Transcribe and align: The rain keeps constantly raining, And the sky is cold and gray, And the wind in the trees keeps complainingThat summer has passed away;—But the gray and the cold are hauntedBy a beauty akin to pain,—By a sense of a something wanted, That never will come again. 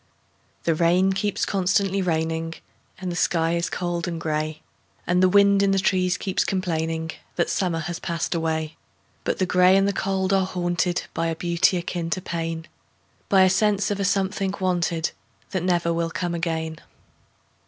The 0.63 0.73
rain 0.73 1.13
keeps 1.13 1.45
constantly 1.45 2.01
raining, 2.01 2.55
And 2.97 3.11
the 3.11 3.15
sky 3.15 3.53
is 3.53 3.69
cold 3.69 4.07
and 4.07 4.19
gray, 4.19 4.63
And 5.05 5.21
the 5.21 5.29
wind 5.29 5.61
in 5.61 5.69
the 5.69 5.77
trees 5.77 6.17
keeps 6.17 6.43
complainingThat 6.43 7.49
summer 7.49 7.77
has 7.81 7.99
passed 7.99 8.33
away;—But 8.33 9.37
the 9.37 9.45
gray 9.45 9.77
and 9.77 9.87
the 9.87 9.93
cold 9.93 10.33
are 10.33 10.47
hauntedBy 10.47 11.31
a 11.31 11.35
beauty 11.35 11.77
akin 11.77 12.09
to 12.09 12.19
pain,—By 12.21 13.43
a 13.43 13.47
sense 13.51 13.91
of 13.91 13.99
a 13.99 14.03
something 14.03 14.55
wanted, 14.59 15.11
That 15.51 15.61
never 15.61 15.93
will 15.93 16.09
come 16.09 16.33
again. 16.33 16.79